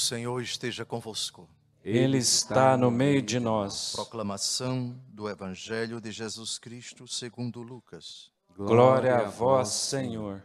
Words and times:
O 0.00 0.02
Senhor 0.02 0.40
esteja 0.40 0.82
convosco. 0.82 1.46
Ele 1.84 2.16
está 2.16 2.74
no 2.74 2.90
meio 2.90 3.20
de 3.20 3.38
nós. 3.38 3.92
Proclamação 3.92 4.98
do 5.08 5.28
Evangelho 5.28 6.00
de 6.00 6.10
Jesus 6.10 6.56
Cristo 6.56 7.06
segundo 7.06 7.60
Lucas. 7.60 8.32
Glória 8.56 9.18
a 9.18 9.28
vós, 9.28 9.68
Senhor. 9.68 10.42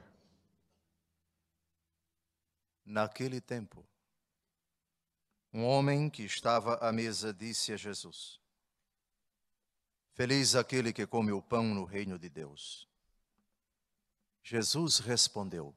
Naquele 2.86 3.40
tempo, 3.40 3.88
um 5.54 5.64
homem 5.64 6.10
que 6.10 6.24
estava 6.24 6.76
à 6.86 6.92
mesa 6.92 7.34
disse 7.34 7.72
a 7.72 7.78
Jesus: 7.78 8.42
Feliz 10.12 10.54
aquele 10.54 10.92
que 10.92 11.08
come 11.08 11.32
o 11.32 11.42
pão 11.42 11.64
no 11.64 11.86
reino 11.86 12.20
de 12.20 12.28
Deus. 12.30 12.90
Jesus 14.44 15.00
respondeu: 15.00 15.74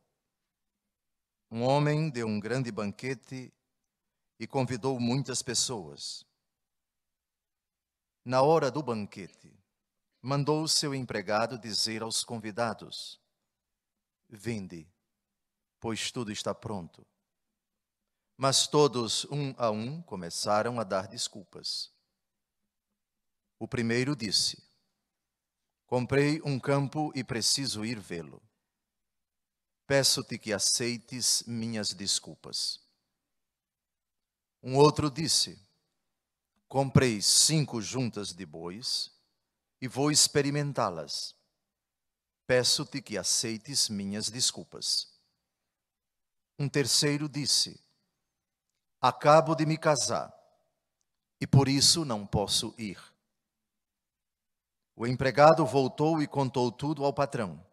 Um 1.49 1.63
homem 1.63 2.11
deu 2.11 2.27
um 2.27 2.41
grande 2.41 2.73
banquete 2.73 3.53
e 4.39 4.47
convidou 4.47 5.01
muitas 5.01 5.43
pessoas. 5.43 6.25
Na 8.25 8.43
hora 8.43 8.71
do 8.71 8.83
banquete, 8.83 9.53
mandou 10.21 10.63
o 10.63 10.69
seu 10.69 10.95
empregado 10.95 11.59
dizer 11.59 12.03
aos 12.03 12.23
convidados: 12.23 13.21
Vinde, 14.29 14.87
pois 15.81 16.13
tudo 16.13 16.31
está 16.31 16.55
pronto. 16.55 17.07
Mas 18.37 18.69
todos, 18.69 19.25
um 19.25 19.53
a 19.59 19.71
um, 19.71 20.01
começaram 20.03 20.79
a 20.79 20.85
dar 20.85 21.09
desculpas. 21.09 21.93
O 23.59 23.67
primeiro 23.67 24.15
disse: 24.15 24.63
Comprei 25.87 26.41
um 26.43 26.61
campo 26.61 27.11
e 27.15 27.25
preciso 27.25 27.85
ir 27.85 27.99
vê-lo. 27.99 28.43
Peço-te 29.87 30.39
que 30.39 30.53
aceites 30.53 31.43
minhas 31.47 31.95
desculpas. 31.95 32.88
Um 34.63 34.77
outro 34.77 35.11
disse: 35.11 35.59
Comprei 36.69 37.23
cinco 37.23 37.81
juntas 37.81 38.33
de 38.33 38.45
bois 38.45 39.11
e 39.81 39.87
vou 39.87 40.11
experimentá-las. 40.11 41.35
Peço-te 42.47 43.01
que 43.01 43.17
aceites 43.17 43.89
minhas 43.89 44.29
desculpas. 44.29 45.07
Um 46.59 46.69
terceiro 46.69 47.29
disse: 47.29 47.81
Acabo 49.01 49.55
de 49.55 49.65
me 49.65 49.79
casar 49.79 50.35
e 51.41 51.47
por 51.47 51.69
isso 51.69 52.05
não 52.05 52.27
posso 52.27 52.75
ir. 52.77 53.01
O 54.97 55.07
empregado 55.07 55.65
voltou 55.65 56.21
e 56.21 56.27
contou 56.27 56.73
tudo 56.73 57.05
ao 57.05 57.15
patrão. 57.15 57.65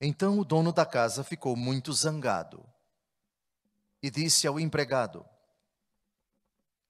Então 0.00 0.40
o 0.40 0.44
dono 0.44 0.72
da 0.72 0.84
casa 0.84 1.22
ficou 1.22 1.54
muito 1.54 1.92
zangado 1.92 2.68
e 4.06 4.10
disse 4.10 4.46
ao 4.46 4.60
empregado: 4.60 5.28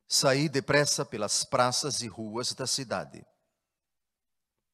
Saí 0.07 0.51
depressa 0.51 1.03
pelas 1.03 1.45
praças 1.45 2.03
e 2.03 2.07
ruas 2.07 2.53
da 2.53 2.67
cidade. 2.67 3.27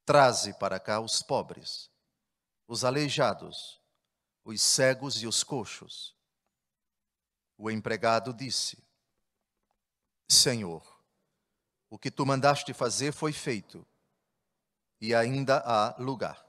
Traze 0.05 0.53
para 0.55 0.81
cá 0.81 0.99
os 0.99 1.23
pobres, 1.23 1.89
os 2.67 2.85
aleijados, 2.85 3.81
os 4.45 4.61
cegos 4.61 5.23
e 5.23 5.27
os 5.29 5.45
coxos. 5.45 6.17
O 7.57 7.71
empregado 7.71 8.35
disse: 8.35 8.83
Senhor, 10.29 10.85
o 11.89 11.97
que 11.97 12.11
tu 12.11 12.27
mandaste 12.27 12.75
fazer 12.75 13.13
foi 13.13 13.33
feito, 13.33 13.87
e 15.01 15.15
ainda 15.15 15.63
há 15.65 15.95
lugar. 15.97 16.45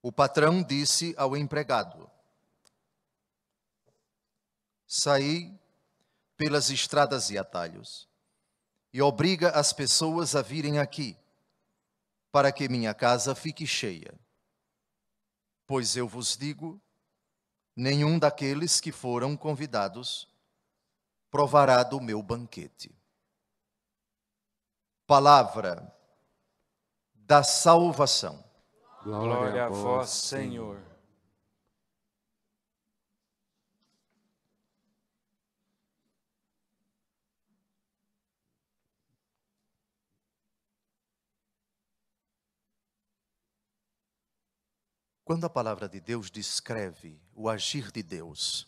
O 0.00 0.12
patrão 0.12 0.62
disse 0.62 1.12
ao 1.18 1.36
empregado: 1.36 2.08
Saí 4.86 5.52
pelas 6.36 6.70
estradas 6.70 7.30
e 7.30 7.38
atalhos 7.38 8.08
e 8.92 9.02
obriga 9.02 9.50
as 9.50 9.72
pessoas 9.72 10.34
a 10.36 10.42
virem 10.42 10.78
aqui, 10.78 11.16
para 12.30 12.52
que 12.52 12.68
minha 12.68 12.94
casa 12.94 13.34
fique 13.34 13.66
cheia. 13.66 14.14
Pois 15.66 15.96
eu 15.96 16.06
vos 16.06 16.36
digo: 16.36 16.80
nenhum 17.74 18.18
daqueles 18.18 18.80
que 18.80 18.92
foram 18.92 19.36
convidados 19.36 20.28
provará 21.30 21.82
do 21.82 22.00
meu 22.00 22.22
banquete 22.22 22.96
palavra 25.06 25.92
da 27.14 27.42
salvação. 27.42 28.44
Glória 29.02 29.66
a 29.66 29.68
vós, 29.68 30.10
Senhor. 30.10 30.80
Quando 45.26 45.44
a 45.44 45.50
palavra 45.50 45.88
de 45.88 45.98
Deus 45.98 46.30
descreve 46.30 47.20
o 47.34 47.48
agir 47.50 47.90
de 47.90 48.00
Deus, 48.00 48.64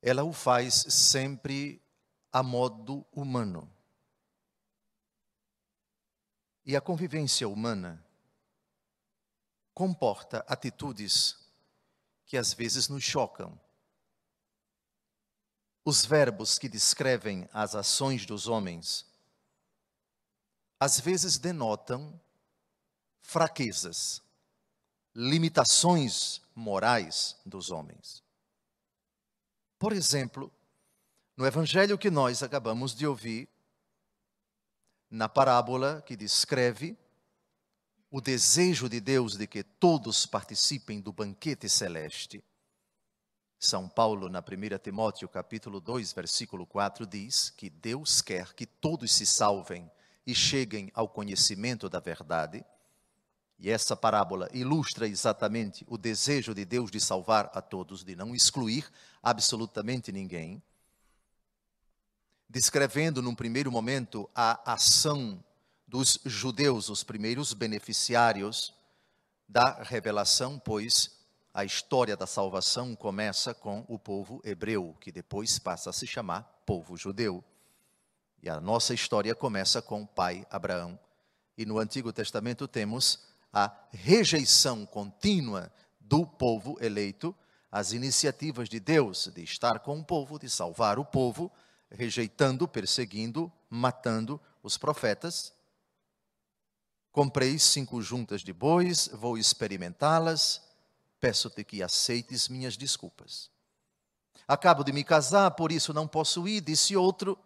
ela 0.00 0.24
o 0.24 0.32
faz 0.32 0.74
sempre 0.88 1.82
a 2.32 2.42
modo 2.42 3.06
humano. 3.12 3.70
E 6.64 6.74
a 6.74 6.80
convivência 6.80 7.46
humana 7.46 8.02
comporta 9.74 10.42
atitudes 10.48 11.36
que 12.24 12.38
às 12.38 12.54
vezes 12.54 12.88
nos 12.88 13.04
chocam. 13.04 13.60
Os 15.84 16.06
verbos 16.06 16.58
que 16.58 16.70
descrevem 16.70 17.46
as 17.52 17.74
ações 17.74 18.24
dos 18.24 18.48
homens 18.48 19.04
às 20.80 20.98
vezes 20.98 21.36
denotam 21.36 22.18
fraquezas, 23.26 24.22
limitações 25.12 26.40
morais 26.54 27.36
dos 27.44 27.70
homens. 27.70 28.22
Por 29.80 29.92
exemplo, 29.92 30.50
no 31.36 31.44
evangelho 31.44 31.98
que 31.98 32.08
nós 32.08 32.44
acabamos 32.44 32.94
de 32.94 33.04
ouvir, 33.04 33.48
na 35.10 35.28
parábola 35.28 36.02
que 36.02 36.16
descreve 36.16 36.96
o 38.12 38.20
desejo 38.20 38.88
de 38.88 39.00
Deus 39.00 39.36
de 39.36 39.48
que 39.48 39.64
todos 39.64 40.24
participem 40.24 41.00
do 41.00 41.12
banquete 41.12 41.68
celeste. 41.68 42.44
São 43.58 43.88
Paulo, 43.88 44.28
na 44.28 44.38
1 44.38 44.78
Timóteo, 44.78 45.28
capítulo 45.28 45.80
2, 45.80 46.12
versículo 46.12 46.64
4, 46.64 47.04
diz 47.04 47.50
que 47.50 47.68
Deus 47.68 48.22
quer 48.22 48.54
que 48.54 48.66
todos 48.66 49.12
se 49.12 49.26
salvem 49.26 49.90
e 50.24 50.32
cheguem 50.32 50.92
ao 50.94 51.08
conhecimento 51.08 51.88
da 51.88 51.98
verdade. 51.98 52.64
E 53.58 53.70
essa 53.70 53.96
parábola 53.96 54.48
ilustra 54.52 55.08
exatamente 55.08 55.84
o 55.88 55.96
desejo 55.96 56.54
de 56.54 56.64
Deus 56.64 56.90
de 56.90 57.00
salvar 57.00 57.50
a 57.54 57.62
todos, 57.62 58.04
de 58.04 58.14
não 58.14 58.34
excluir 58.34 58.86
absolutamente 59.22 60.12
ninguém 60.12 60.62
descrevendo 62.48 63.20
num 63.20 63.34
primeiro 63.34 63.70
momento 63.70 64.28
a 64.34 64.72
ação 64.72 65.42
dos 65.86 66.18
judeus, 66.24 66.88
os 66.88 67.02
primeiros 67.02 67.52
beneficiários 67.52 68.74
da 69.48 69.82
revelação, 69.82 70.58
pois 70.58 71.16
a 71.52 71.64
história 71.64 72.16
da 72.16 72.26
salvação 72.26 72.94
começa 72.94 73.54
com 73.54 73.84
o 73.88 73.98
povo 73.98 74.40
hebreu, 74.44 74.96
que 75.00 75.10
depois 75.10 75.58
passa 75.58 75.90
a 75.90 75.92
se 75.92 76.06
chamar 76.06 76.42
povo 76.66 76.96
judeu. 76.96 77.42
E 78.42 78.48
a 78.48 78.60
nossa 78.60 78.92
história 78.92 79.34
começa 79.34 79.80
com 79.80 80.02
o 80.02 80.06
pai 80.06 80.46
Abraão. 80.50 80.98
E 81.56 81.64
no 81.64 81.78
Antigo 81.78 82.12
Testamento 82.12 82.68
temos 82.68 83.25
a 83.58 83.74
rejeição 83.90 84.84
contínua 84.84 85.72
do 85.98 86.26
povo 86.26 86.76
eleito 86.78 87.34
às 87.72 87.92
iniciativas 87.92 88.68
de 88.68 88.78
Deus 88.78 89.30
de 89.34 89.42
estar 89.42 89.78
com 89.78 89.98
o 89.98 90.04
povo, 90.04 90.38
de 90.38 90.50
salvar 90.50 90.98
o 90.98 91.06
povo 91.06 91.50
rejeitando, 91.90 92.68
perseguindo, 92.68 93.50
matando 93.70 94.38
os 94.62 94.76
profetas. 94.76 95.54
Comprei 97.10 97.58
cinco 97.58 98.02
juntas 98.02 98.42
de 98.42 98.52
bois, 98.52 99.08
vou 99.14 99.38
experimentá-las, 99.38 100.60
peço-te 101.18 101.64
que 101.64 101.82
aceites 101.82 102.50
minhas 102.50 102.76
desculpas. 102.76 103.50
Acabo 104.46 104.84
de 104.84 104.92
me 104.92 105.02
casar, 105.02 105.52
por 105.52 105.72
isso 105.72 105.94
não 105.94 106.06
posso 106.06 106.46
ir, 106.46 106.60
disse 106.60 106.94
outro, 106.94 107.38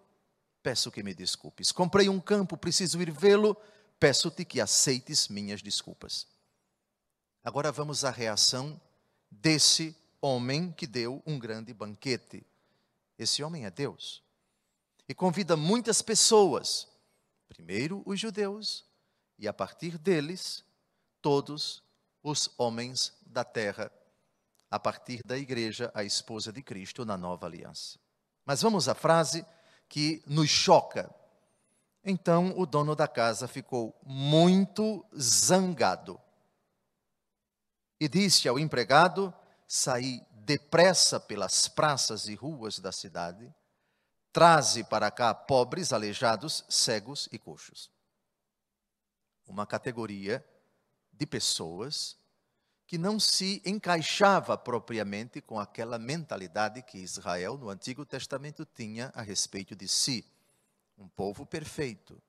peço 0.60 0.90
que 0.90 1.04
me 1.04 1.14
desculpes. 1.14 1.70
Comprei 1.70 2.08
um 2.08 2.18
campo, 2.18 2.56
preciso 2.56 3.00
ir 3.00 3.12
vê-lo, 3.12 3.56
peço-te 4.00 4.44
que 4.44 4.60
aceites 4.60 5.28
minhas 5.28 5.62
desculpas. 5.62 6.26
Agora 7.44 7.70
vamos 7.70 8.04
à 8.04 8.10
reação 8.10 8.80
desse 9.30 9.94
homem 10.20 10.72
que 10.72 10.86
deu 10.86 11.22
um 11.24 11.38
grande 11.38 11.72
banquete. 11.72 12.44
Esse 13.16 13.42
homem 13.42 13.64
é 13.66 13.70
Deus 13.70 14.22
e 15.10 15.14
convida 15.14 15.56
muitas 15.56 16.00
pessoas, 16.00 16.86
primeiro 17.48 18.00
os 18.06 18.20
judeus, 18.20 18.84
e 19.36 19.48
a 19.48 19.52
partir 19.52 19.98
deles, 19.98 20.64
todos 21.20 21.82
os 22.22 22.48
homens 22.56 23.12
da 23.26 23.42
terra, 23.42 23.90
a 24.70 24.78
partir 24.78 25.20
da 25.24 25.36
igreja, 25.36 25.90
a 25.94 26.04
esposa 26.04 26.52
de 26.52 26.62
Cristo 26.62 27.04
na 27.04 27.16
nova 27.16 27.46
aliança. 27.46 27.98
Mas 28.46 28.62
vamos 28.62 28.88
à 28.88 28.94
frase 28.94 29.44
que 29.88 30.22
nos 30.28 30.48
choca. 30.48 31.12
Então 32.02 32.58
o 32.58 32.64
dono 32.64 32.96
da 32.96 33.06
casa 33.06 33.46
ficou 33.46 33.94
muito 34.02 35.04
zangado 35.18 36.20
e 38.00 38.08
disse 38.08 38.48
ao 38.48 38.58
empregado: 38.58 39.32
Saí 39.68 40.24
depressa 40.32 41.20
pelas 41.20 41.68
praças 41.68 42.26
e 42.26 42.34
ruas 42.34 42.78
da 42.78 42.90
cidade, 42.90 43.54
traze 44.32 44.82
para 44.82 45.10
cá 45.10 45.34
pobres, 45.34 45.92
aleijados, 45.92 46.64
cegos 46.68 47.28
e 47.30 47.38
coxos. 47.38 47.90
Uma 49.46 49.66
categoria 49.66 50.44
de 51.12 51.26
pessoas 51.26 52.16
que 52.86 52.98
não 52.98 53.20
se 53.20 53.62
encaixava 53.64 54.56
propriamente 54.58 55.40
com 55.40 55.60
aquela 55.60 55.98
mentalidade 55.98 56.82
que 56.82 56.98
Israel 56.98 57.56
no 57.56 57.68
Antigo 57.68 58.04
Testamento 58.04 58.64
tinha 58.64 59.12
a 59.14 59.22
respeito 59.22 59.76
de 59.76 59.86
si. 59.86 60.24
Um 61.00 61.08
povo 61.08 61.46
perfeito, 61.46 62.22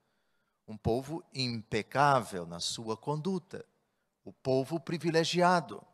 um 0.66 0.78
povo 0.78 1.22
impecável 1.34 2.46
na 2.46 2.62
sua 2.62 2.96
conduta, 2.96 3.66
o 4.24 4.32
povo 4.32 4.80
privilegiado. 4.80 5.86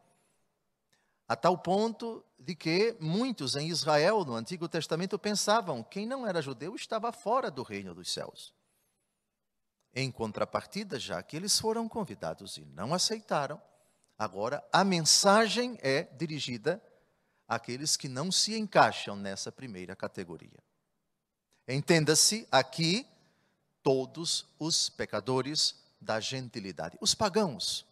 A 1.27 1.35
tal 1.35 1.57
ponto 1.57 2.23
de 2.37 2.53
que 2.53 2.95
muitos 2.99 3.55
em 3.55 3.67
Israel, 3.67 4.23
no 4.23 4.35
Antigo 4.35 4.69
Testamento, 4.69 5.17
pensavam 5.17 5.83
quem 5.83 6.05
não 6.05 6.27
era 6.27 6.39
judeu 6.39 6.75
estava 6.75 7.11
fora 7.11 7.49
do 7.49 7.63
reino 7.63 7.95
dos 7.95 8.13
céus. 8.13 8.53
Em 9.91 10.11
contrapartida, 10.11 10.99
já 10.99 11.23
que 11.23 11.35
eles 11.35 11.59
foram 11.59 11.89
convidados 11.89 12.57
e 12.57 12.65
não 12.65 12.93
aceitaram, 12.93 13.59
agora 14.15 14.63
a 14.71 14.83
mensagem 14.83 15.79
é 15.81 16.03
dirigida 16.03 16.79
àqueles 17.47 17.97
que 17.97 18.07
não 18.07 18.31
se 18.31 18.55
encaixam 18.55 19.15
nessa 19.15 19.51
primeira 19.51 19.95
categoria. 19.95 20.66
Entenda-se 21.67 22.47
aqui 22.49 23.05
todos 23.83 24.45
os 24.57 24.89
pecadores 24.89 25.75
da 25.99 26.19
gentilidade, 26.19 26.97
os 27.01 27.13
pagãos, 27.13 27.85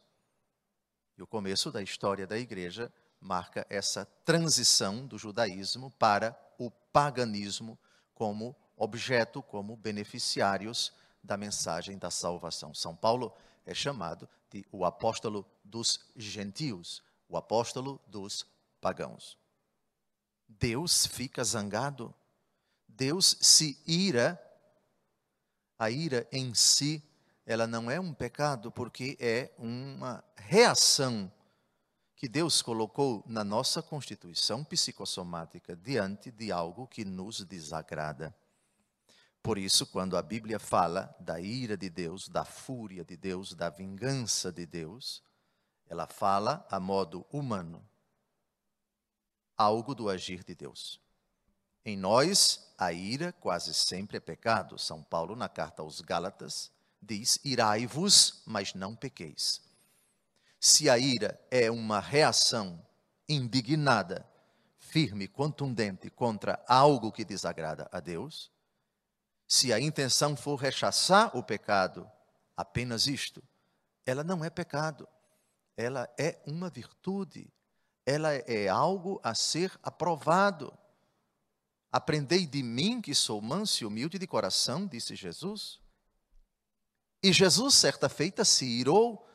e 1.17 1.21
o 1.21 1.27
começo 1.27 1.71
da 1.71 1.81
história 1.81 2.25
da 2.25 2.37
igreja 2.37 2.91
marca 3.19 3.65
essa 3.69 4.05
transição 4.23 5.05
do 5.05 5.17
judaísmo 5.17 5.91
para 5.91 6.37
o 6.57 6.69
paganismo 6.69 7.77
como 8.13 8.55
objeto, 8.77 9.41
como 9.41 9.75
beneficiários 9.75 10.93
da 11.23 11.35
mensagem 11.35 11.97
da 11.97 12.11
salvação. 12.11 12.73
São 12.73 12.95
Paulo 12.95 13.33
é 13.65 13.73
chamado 13.73 14.29
de 14.49 14.65
o 14.71 14.85
apóstolo 14.85 15.45
dos 15.63 15.99
gentios, 16.15 17.01
o 17.27 17.35
apóstolo 17.35 17.99
dos 18.07 18.45
pagãos. 18.79 19.37
Deus 20.47 21.07
fica 21.07 21.43
zangado, 21.43 22.13
Deus 22.95 23.37
se 23.41 23.81
ira. 23.85 24.41
A 25.77 25.91
ira 25.91 26.27
em 26.31 26.53
si 26.53 27.03
ela 27.45 27.67
não 27.67 27.91
é 27.91 27.99
um 27.99 28.13
pecado 28.13 28.71
porque 28.71 29.15
é 29.19 29.53
uma 29.57 30.23
reação 30.35 31.31
que 32.15 32.27
Deus 32.27 32.61
colocou 32.61 33.23
na 33.27 33.43
nossa 33.43 33.83
constituição 33.83 34.63
psicossomática 34.63 35.75
diante 35.75 36.31
de 36.31 36.51
algo 36.51 36.87
que 36.87 37.05
nos 37.05 37.43
desagrada. 37.43 38.35
Por 39.43 39.59
isso, 39.59 39.85
quando 39.85 40.17
a 40.17 40.23
Bíblia 40.23 40.57
fala 40.57 41.15
da 41.19 41.39
ira 41.39 41.77
de 41.77 41.87
Deus, 41.87 42.27
da 42.27 42.43
fúria 42.43 43.05
de 43.05 43.15
Deus, 43.15 43.53
da 43.53 43.69
vingança 43.69 44.51
de 44.51 44.65
Deus, 44.65 45.21
ela 45.87 46.07
fala 46.07 46.65
a 46.71 46.79
modo 46.79 47.27
humano, 47.31 47.87
algo 49.55 49.93
do 49.93 50.09
agir 50.09 50.43
de 50.43 50.55
Deus. 50.55 50.99
Em 51.85 51.95
nós, 51.95 52.73
a 52.77 52.91
ira 52.91 53.31
quase 53.33 53.73
sempre 53.73 54.17
é 54.17 54.19
pecado. 54.19 54.79
São 54.79 55.03
Paulo, 55.03 55.35
na 55.35 55.47
carta 55.47 55.83
aos 55.83 56.01
Gálatas, 56.01 56.71
diz: 57.01 57.39
irai-vos, 57.43 58.41
mas 58.45 58.73
não 58.73 58.95
pequeis. 58.95 59.61
Se 60.59 60.89
a 60.89 60.97
ira 60.97 61.39
é 61.51 61.69
uma 61.69 61.99
reação 61.99 62.83
indignada, 63.29 64.27
firme, 64.77 65.27
contundente 65.27 66.09
contra 66.09 66.63
algo 66.67 67.11
que 67.11 67.23
desagrada 67.23 67.87
a 67.91 67.99
Deus, 67.99 68.51
se 69.47 69.71
a 69.71 69.79
intenção 69.79 70.35
for 70.35 70.55
rechaçar 70.55 71.35
o 71.37 71.43
pecado, 71.43 72.09
apenas 72.57 73.05
isto, 73.05 73.43
ela 74.05 74.23
não 74.23 74.43
é 74.43 74.49
pecado, 74.49 75.07
ela 75.77 76.09
é 76.17 76.39
uma 76.47 76.69
virtude, 76.69 77.47
ela 78.05 78.33
é 78.33 78.67
algo 78.67 79.19
a 79.23 79.35
ser 79.35 79.71
aprovado. 79.83 80.73
Aprendei 81.95 82.45
de 82.45 82.61
mim 82.61 82.99
que 82.99 83.15
sou 83.15 83.41
manso 83.41 83.81
e 83.81 83.85
humilde 83.85 84.19
de 84.19 84.27
coração, 84.27 84.85
disse 84.85 85.15
Jesus. 85.15 85.79
E 87.23 87.31
Jesus, 87.31 87.73
certa 87.73 88.09
feita, 88.09 88.43
se 88.43 88.65
irou 88.65 89.25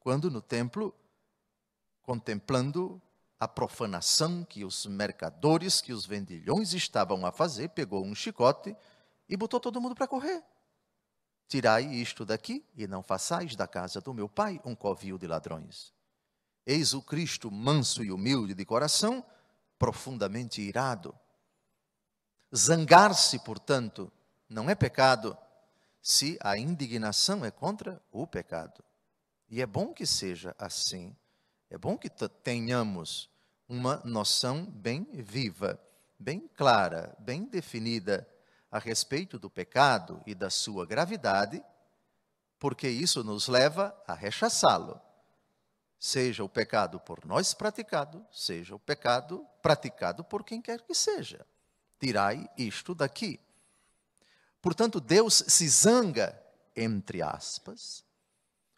quando 0.00 0.30
no 0.30 0.42
templo, 0.42 0.94
contemplando 2.02 3.00
a 3.40 3.48
profanação 3.48 4.44
que 4.44 4.66
os 4.66 4.84
mercadores, 4.84 5.80
que 5.80 5.94
os 5.94 6.04
vendilhões 6.04 6.74
estavam 6.74 7.24
a 7.24 7.32
fazer, 7.32 7.70
pegou 7.70 8.04
um 8.04 8.14
chicote 8.14 8.76
e 9.26 9.34
botou 9.34 9.58
todo 9.58 9.80
mundo 9.80 9.94
para 9.94 10.06
correr. 10.06 10.44
Tirai 11.48 11.86
isto 11.86 12.26
daqui 12.26 12.66
e 12.76 12.86
não 12.86 13.02
façais 13.02 13.56
da 13.56 13.66
casa 13.66 14.02
do 14.02 14.12
meu 14.12 14.28
pai 14.28 14.60
um 14.66 14.74
covil 14.74 15.16
de 15.16 15.26
ladrões. 15.26 15.90
Eis 16.66 16.92
o 16.92 17.00
Cristo 17.00 17.50
manso 17.50 18.04
e 18.04 18.12
humilde 18.12 18.52
de 18.52 18.66
coração, 18.66 19.24
profundamente 19.78 20.60
irado. 20.60 21.18
Zangar-se, 22.54 23.38
portanto, 23.38 24.10
não 24.48 24.68
é 24.68 24.74
pecado, 24.74 25.36
se 26.02 26.38
a 26.42 26.58
indignação 26.58 27.44
é 27.44 27.50
contra 27.50 28.00
o 28.12 28.26
pecado. 28.26 28.84
E 29.48 29.62
é 29.62 29.66
bom 29.66 29.92
que 29.92 30.04
seja 30.04 30.54
assim. 30.58 31.14
É 31.70 31.78
bom 31.78 31.96
que 31.96 32.10
tenhamos 32.10 33.30
uma 33.68 33.96
noção 34.04 34.64
bem 34.64 35.08
viva, 35.12 35.80
bem 36.18 36.48
clara, 36.54 37.14
bem 37.18 37.44
definida 37.44 38.28
a 38.70 38.78
respeito 38.78 39.38
do 39.38 39.48
pecado 39.48 40.20
e 40.26 40.34
da 40.34 40.50
sua 40.50 40.84
gravidade, 40.84 41.64
porque 42.58 42.88
isso 42.88 43.24
nos 43.24 43.48
leva 43.48 43.96
a 44.06 44.14
rechaçá-lo. 44.14 45.00
Seja 45.98 46.44
o 46.44 46.48
pecado 46.48 47.00
por 47.00 47.24
nós 47.24 47.54
praticado, 47.54 48.26
seja 48.30 48.74
o 48.74 48.78
pecado 48.78 49.46
praticado 49.62 50.22
por 50.22 50.44
quem 50.44 50.60
quer 50.60 50.82
que 50.82 50.94
seja. 50.94 51.46
Tirai 52.04 52.46
isto 52.58 52.94
daqui. 52.94 53.40
Portanto, 54.60 55.00
Deus 55.00 55.42
se 55.48 55.66
zanga, 55.66 56.38
entre 56.76 57.22
aspas, 57.22 58.04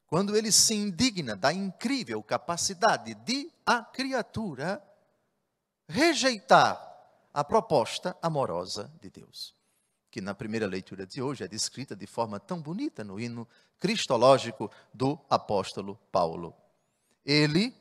quando 0.07 0.37
ele 0.37 0.53
se 0.53 0.75
indigna 0.75 1.35
da 1.35 1.53
incrível 1.53 2.23
capacidade 2.23 3.15
de 3.17 3.51
a 3.67 3.83
criatura 3.83 4.81
rejeitar 5.89 6.81
a 7.35 7.43
proposta 7.43 8.17
amorosa 8.23 8.93
de 9.01 9.11
Deus, 9.11 9.53
que 10.09 10.21
na 10.21 10.33
primeira 10.33 10.69
leitura 10.69 11.05
de 11.05 11.21
hoje 11.21 11.43
é 11.43 11.49
descrita 11.49 11.97
de 11.97 12.07
forma 12.07 12.39
tão 12.39 12.63
bonita 12.63 13.03
no 13.03 13.19
hino 13.19 13.49
cristológico 13.81 14.71
do 14.95 15.19
apóstolo 15.29 15.99
Paulo. 16.13 16.55
Ele, 17.25 17.75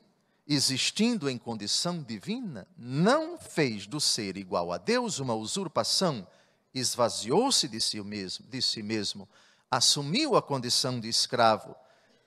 existindo 0.47 1.29
em 1.29 1.37
condição 1.37 2.01
divina, 2.01 2.67
não 2.77 3.37
fez 3.37 3.87
do 3.87 3.99
ser 3.99 4.37
igual 4.37 4.71
a 4.71 4.77
Deus 4.77 5.19
uma 5.19 5.33
usurpação 5.33 6.27
esvaziou-se 6.73 7.69
de 7.69 7.79
si 7.79 8.01
mesmo, 8.01 8.45
de 8.47 8.61
si 8.61 8.83
mesmo, 8.83 9.27
assumiu 9.71 10.35
a 10.35 10.41
condição 10.41 10.99
de 10.99 11.07
escravo 11.07 11.73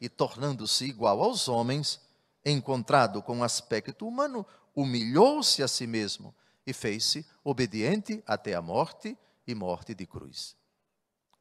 e 0.00 0.08
tornando-se 0.08 0.86
igual 0.86 1.22
aos 1.22 1.48
homens, 1.48 2.00
encontrado 2.44 3.22
com 3.22 3.44
aspecto 3.44 4.08
humano, 4.08 4.46
humilhou-se 4.74 5.62
a 5.62 5.68
si 5.68 5.86
mesmo 5.86 6.34
e 6.66 6.72
fez-se 6.72 7.26
obediente 7.44 8.22
até 8.26 8.54
a 8.54 8.62
morte 8.62 9.16
e 9.46 9.54
morte 9.54 9.94
de 9.94 10.06
cruz. 10.06 10.56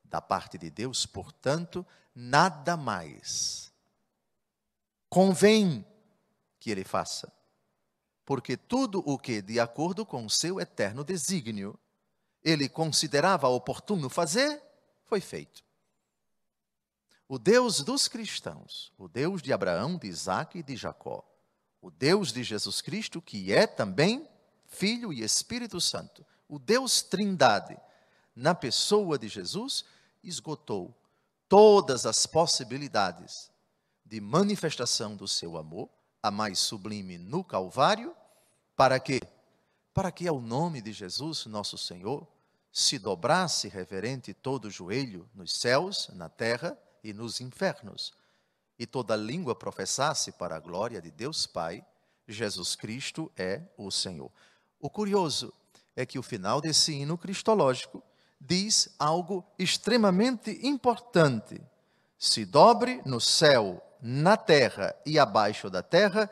Da 0.03 0.22
parte 0.22 0.57
de 0.57 0.69
Deus, 0.69 1.05
portanto, 1.05 1.86
nada 2.13 2.75
mais 2.75 3.72
convém 5.10 5.86
que 6.68 6.72
ele 6.72 6.84
faça, 6.84 7.32
porque 8.26 8.58
tudo 8.58 9.02
o 9.06 9.18
que, 9.18 9.42
de 9.42 9.58
acordo 9.58 10.06
com 10.06 10.26
o 10.26 10.30
seu 10.30 10.60
eterno 10.60 11.02
desígnio, 11.02 11.80
ele 12.44 12.68
considerava 12.68 13.48
oportuno 13.48 14.10
fazer, 14.10 14.62
foi 15.06 15.22
feito. 15.22 15.64
O 17.26 17.40
Deus 17.40 17.80
dos 17.80 18.10
cristãos, 18.10 18.92
o 18.98 19.08
Deus 19.08 19.42
de 19.42 19.54
Abraão, 19.54 19.98
de 19.98 20.08
Isaac 20.08 20.60
e 20.60 20.64
de 20.64 20.76
Jacó, 20.76 21.24
o 21.82 21.90
Deus 21.90 22.34
de 22.34 22.44
Jesus 22.44 22.82
Cristo, 22.82 23.22
que 23.22 23.54
é 23.54 23.66
também 23.66 24.28
Filho 24.66 25.14
e 25.14 25.24
Espírito 25.24 25.80
Santo, 25.80 26.26
o 26.50 26.60
Deus 26.60 27.02
Trindade, 27.02 27.78
na 28.36 28.54
pessoa 28.54 29.18
de 29.18 29.30
Jesus, 29.30 29.86
esgotou 30.22 30.94
todas 31.48 32.06
as 32.06 32.26
possibilidades 32.26 33.50
de 34.06 34.20
manifestação 34.20 35.16
do 35.16 35.30
seu 35.30 35.56
amor, 35.56 35.90
a 36.27 36.31
mais 36.31 36.60
sublime 36.60 37.17
no 37.17 37.43
Calvário 37.43 38.15
Para 38.75 39.00
quê? 39.00 39.19
Para 39.93 40.12
que 40.12 40.27
ao 40.27 40.39
nome 40.39 40.81
de 40.81 40.93
Jesus, 40.93 41.48
nosso 41.48 41.77
Senhor, 41.77 42.27
se 42.72 43.00
dobrasse 43.00 43.67
reverente 43.67 44.34
todo 44.34 44.69
joelho 44.69 45.27
nos 45.34 45.53
céus, 45.53 46.10
na 46.13 46.29
terra 46.29 46.77
e 47.03 47.12
nos 47.12 47.41
infernos, 47.41 48.13
e 48.77 48.86
toda 48.86 49.15
língua 49.15 49.55
professasse 49.55 50.31
para 50.34 50.55
a 50.55 50.60
glória 50.60 51.01
de 51.01 51.10
Deus 51.10 51.48
Pai, 51.48 51.84
Jesus 52.27 52.75
Cristo 52.75 53.31
é 53.36 53.63
o 53.75 53.89
Senhor. 53.89 54.31
O 54.79 54.91
curioso 54.91 55.51
é 55.96 56.05
que 56.05 56.19
o 56.19 56.24
final 56.24 56.62
desse 56.62 56.93
hino 56.93 57.17
cristológico 57.17 58.03
diz 58.39 58.89
algo 59.00 59.43
extremamente 59.57 60.60
importante. 60.62 61.60
Se 62.19 62.46
dobre 62.46 63.01
no 63.03 63.19
céu, 63.19 63.81
na 64.01 64.38
terra 64.38 64.96
e 65.06 65.18
abaixo 65.18 65.70
da 65.70 65.82
terra 65.82 66.30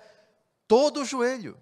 todo 0.68 1.02
o 1.02 1.06
joelho. 1.06 1.58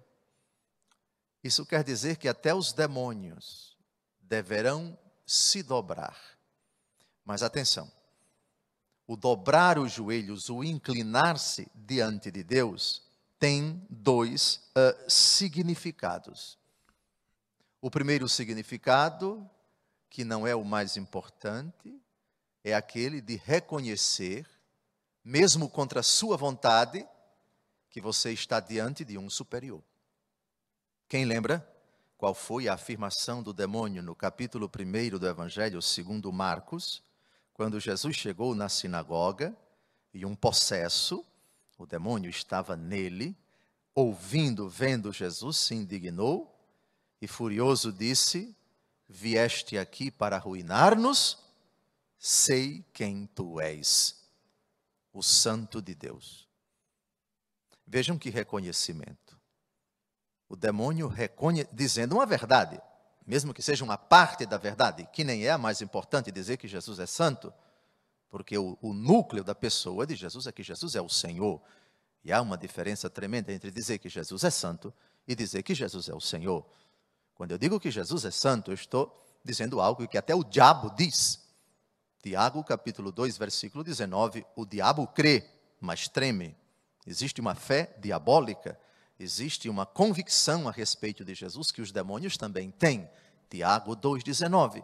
Isso 1.42 1.66
quer 1.66 1.84
dizer 1.84 2.16
que 2.16 2.28
até 2.28 2.54
os 2.54 2.72
demônios 2.72 3.76
deverão 4.20 4.98
se 5.26 5.62
dobrar. 5.62 6.18
Mas 7.24 7.42
atenção, 7.42 7.90
o 9.06 9.16
dobrar 9.16 9.78
os 9.78 9.92
joelhos, 9.92 10.48
o 10.48 10.64
inclinar-se 10.64 11.68
diante 11.74 12.30
de 12.30 12.42
Deus, 12.42 13.02
tem 13.38 13.86
dois 13.90 14.70
uh, 14.70 15.10
significados. 15.10 16.58
O 17.80 17.90
primeiro 17.90 18.28
significado, 18.28 19.48
que 20.08 20.24
não 20.24 20.46
é 20.46 20.54
o 20.54 20.64
mais 20.64 20.96
importante, 20.96 22.00
é 22.62 22.74
aquele 22.74 23.20
de 23.20 23.36
reconhecer, 23.36 24.46
mesmo 25.24 25.70
contra 25.70 26.00
a 26.00 26.02
sua 26.02 26.36
vontade, 26.36 27.06
que 27.88 28.00
você 28.00 28.32
está 28.32 28.60
diante 28.60 29.04
de 29.04 29.16
um 29.16 29.30
superior. 29.30 29.82
Quem 31.08 31.24
lembra 31.24 31.66
qual 32.18 32.34
foi 32.34 32.68
a 32.68 32.74
afirmação 32.74 33.42
do 33.42 33.52
demônio 33.52 34.02
no 34.02 34.14
capítulo 34.14 34.68
1 34.68 35.18
do 35.18 35.26
Evangelho 35.26 35.80
segundo 35.80 36.32
Marcos, 36.32 37.02
quando 37.52 37.80
Jesus 37.80 38.16
chegou 38.16 38.54
na 38.54 38.68
sinagoga 38.68 39.56
e 40.12 40.26
um 40.26 40.34
possesso, 40.34 41.24
o 41.78 41.86
demônio 41.86 42.28
estava 42.28 42.76
nele, 42.76 43.36
ouvindo, 43.94 44.68
vendo 44.68 45.12
Jesus, 45.12 45.56
se 45.58 45.74
indignou 45.74 46.54
e 47.20 47.26
furioso 47.26 47.92
disse: 47.92 48.56
Vieste 49.08 49.78
aqui 49.78 50.10
para 50.10 50.36
arruinar-nos? 50.36 51.38
Sei 52.18 52.84
quem 52.92 53.26
tu 53.26 53.60
és, 53.60 54.23
o 55.14 55.22
Santo 55.22 55.80
de 55.80 55.94
Deus. 55.94 56.48
Vejam 57.86 58.18
que 58.18 58.28
reconhecimento. 58.28 59.38
O 60.48 60.56
demônio 60.56 61.06
reconhe... 61.06 61.66
dizendo 61.72 62.16
uma 62.16 62.26
verdade, 62.26 62.80
mesmo 63.24 63.54
que 63.54 63.62
seja 63.62 63.84
uma 63.84 63.96
parte 63.96 64.44
da 64.44 64.58
verdade, 64.58 65.08
que 65.12 65.22
nem 65.22 65.46
é 65.46 65.52
a 65.52 65.58
mais 65.58 65.80
importante 65.80 66.32
dizer 66.32 66.56
que 66.56 66.66
Jesus 66.66 66.98
é 66.98 67.06
santo, 67.06 67.54
porque 68.28 68.58
o, 68.58 68.76
o 68.82 68.92
núcleo 68.92 69.44
da 69.44 69.54
pessoa 69.54 70.04
de 70.04 70.16
Jesus 70.16 70.48
é 70.48 70.52
que 70.52 70.62
Jesus 70.62 70.96
é 70.96 71.00
o 71.00 71.08
Senhor. 71.08 71.62
E 72.24 72.32
há 72.32 72.42
uma 72.42 72.58
diferença 72.58 73.08
tremenda 73.08 73.52
entre 73.52 73.70
dizer 73.70 73.98
que 73.98 74.08
Jesus 74.08 74.42
é 74.42 74.50
santo 74.50 74.92
e 75.28 75.34
dizer 75.36 75.62
que 75.62 75.74
Jesus 75.74 76.08
é 76.08 76.14
o 76.14 76.20
Senhor. 76.20 76.66
Quando 77.34 77.52
eu 77.52 77.58
digo 77.58 77.78
que 77.78 77.90
Jesus 77.90 78.24
é 78.24 78.30
santo, 78.32 78.72
eu 78.72 78.74
estou 78.74 79.16
dizendo 79.44 79.80
algo 79.80 80.08
que 80.08 80.18
até 80.18 80.34
o 80.34 80.42
diabo 80.42 80.90
diz. 80.90 81.43
Tiago, 82.24 82.64
capítulo 82.64 83.12
2, 83.12 83.36
versículo 83.36 83.84
19: 83.84 84.46
O 84.56 84.64
diabo 84.64 85.06
crê, 85.06 85.44
mas 85.78 86.08
treme. 86.08 86.56
Existe 87.06 87.38
uma 87.38 87.54
fé 87.54 87.94
diabólica, 88.00 88.80
existe 89.20 89.68
uma 89.68 89.84
convicção 89.84 90.66
a 90.66 90.72
respeito 90.72 91.22
de 91.22 91.34
Jesus 91.34 91.70
que 91.70 91.82
os 91.82 91.92
demônios 91.92 92.38
também 92.38 92.70
têm. 92.70 93.06
Tiago 93.50 93.94
2,19. 93.94 94.82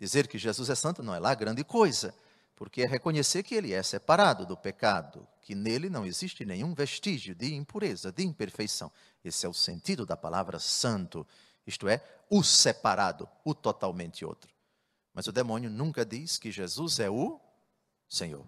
Dizer 0.00 0.26
que 0.26 0.36
Jesus 0.36 0.68
é 0.68 0.74
santo 0.74 1.00
não 1.00 1.14
é 1.14 1.20
lá 1.20 1.32
grande 1.32 1.62
coisa, 1.62 2.12
porque 2.56 2.82
é 2.82 2.88
reconhecer 2.88 3.44
que 3.44 3.54
ele 3.54 3.72
é 3.72 3.80
separado 3.80 4.44
do 4.44 4.56
pecado, 4.56 5.24
que 5.42 5.54
nele 5.54 5.88
não 5.88 6.04
existe 6.04 6.44
nenhum 6.44 6.74
vestígio 6.74 7.36
de 7.36 7.54
impureza, 7.54 8.10
de 8.10 8.24
imperfeição. 8.24 8.90
Esse 9.24 9.46
é 9.46 9.48
o 9.48 9.54
sentido 9.54 10.04
da 10.04 10.16
palavra 10.16 10.58
santo 10.58 11.24
isto 11.66 11.88
é, 11.88 12.02
o 12.28 12.42
separado, 12.42 13.28
o 13.44 13.54
totalmente 13.54 14.24
outro. 14.24 14.53
Mas 15.14 15.28
o 15.28 15.32
demônio 15.32 15.70
nunca 15.70 16.04
diz 16.04 16.36
que 16.36 16.50
Jesus 16.50 16.98
é 16.98 17.08
o 17.08 17.40
Senhor. 18.08 18.44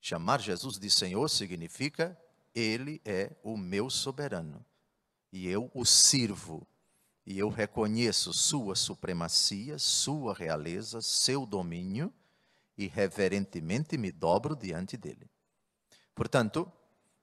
Chamar 0.00 0.38
Jesus 0.40 0.78
de 0.78 0.90
Senhor 0.90 1.28
significa 1.30 2.16
Ele 2.54 3.00
é 3.06 3.32
o 3.42 3.56
meu 3.56 3.88
soberano 3.88 4.64
e 5.32 5.48
eu 5.48 5.70
o 5.74 5.84
sirvo. 5.84 6.66
E 7.26 7.38
eu 7.38 7.48
reconheço 7.48 8.34
Sua 8.34 8.76
supremacia, 8.76 9.78
Sua 9.78 10.34
realeza, 10.34 11.00
seu 11.00 11.46
domínio 11.46 12.12
e 12.76 12.86
reverentemente 12.86 13.96
me 13.96 14.12
dobro 14.12 14.54
diante 14.54 14.96
dele. 14.96 15.28
Portanto, 16.14 16.70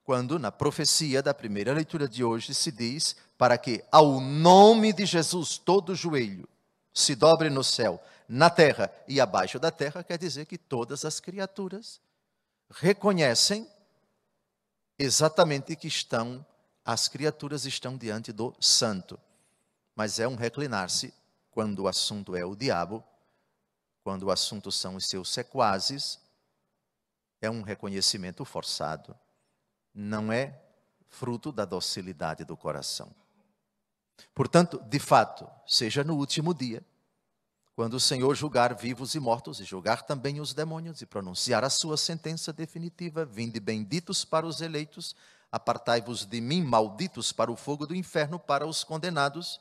quando 0.02 0.38
na 0.38 0.50
profecia 0.50 1.22
da 1.22 1.32
primeira 1.32 1.72
leitura 1.72 2.08
de 2.08 2.24
hoje 2.24 2.52
se 2.52 2.72
diz 2.72 3.14
para 3.38 3.56
que 3.56 3.84
ao 3.92 4.20
nome 4.20 4.92
de 4.92 5.06
Jesus 5.06 5.56
todo 5.56 5.94
joelho 5.94 6.48
se 6.92 7.14
dobre 7.14 7.48
no 7.50 7.64
céu, 7.64 8.02
na 8.28 8.50
terra 8.50 8.92
e 9.08 9.20
abaixo 9.20 9.58
da 9.58 9.70
terra, 9.70 10.02
quer 10.02 10.18
dizer 10.18 10.46
que 10.46 10.58
todas 10.58 11.04
as 11.04 11.20
criaturas 11.20 12.00
reconhecem 12.70 13.68
exatamente 14.98 15.76
que 15.76 15.88
estão 15.88 16.44
as 16.84 17.06
criaturas 17.06 17.64
estão 17.64 17.96
diante 17.96 18.32
do 18.32 18.52
santo. 18.60 19.18
Mas 19.94 20.18
é 20.18 20.26
um 20.26 20.34
reclinar-se 20.34 21.14
quando 21.52 21.80
o 21.80 21.88
assunto 21.88 22.34
é 22.34 22.44
o 22.44 22.56
diabo, 22.56 23.04
quando 24.02 24.24
o 24.24 24.30
assunto 24.32 24.72
são 24.72 24.96
os 24.96 25.08
seus 25.08 25.32
sequazes, 25.32 26.18
é 27.40 27.48
um 27.48 27.62
reconhecimento 27.62 28.44
forçado 28.44 29.16
não 29.94 30.32
é 30.32 30.60
fruto 31.08 31.52
da 31.52 31.64
docilidade 31.64 32.44
do 32.44 32.56
coração. 32.56 33.14
Portanto, 34.34 34.80
de 34.86 34.98
fato, 34.98 35.48
seja 35.66 36.02
no 36.02 36.16
último 36.16 36.54
dia, 36.54 36.82
quando 37.74 37.94
o 37.94 38.00
Senhor 38.00 38.34
julgar 38.34 38.74
vivos 38.74 39.14
e 39.14 39.20
mortos, 39.20 39.60
e 39.60 39.64
julgar 39.64 40.02
também 40.02 40.40
os 40.40 40.52
demônios, 40.52 41.00
e 41.00 41.06
pronunciar 41.06 41.64
a 41.64 41.70
sua 41.70 41.96
sentença 41.96 42.52
definitiva: 42.52 43.24
Vinde 43.24 43.58
benditos 43.58 44.24
para 44.24 44.46
os 44.46 44.60
eleitos, 44.60 45.16
apartai-vos 45.50 46.26
de 46.26 46.40
mim, 46.40 46.62
malditos 46.62 47.32
para 47.32 47.50
o 47.50 47.56
fogo 47.56 47.86
do 47.86 47.94
inferno, 47.94 48.38
para 48.38 48.66
os 48.66 48.84
condenados, 48.84 49.60